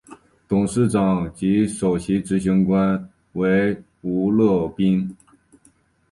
[0.47, 5.15] 董事长及首席执行官为吴乐斌。